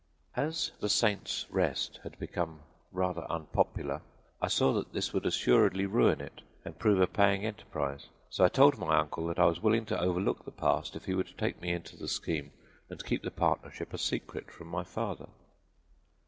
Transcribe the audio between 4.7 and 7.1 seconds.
that this would assuredly ruin it and prove a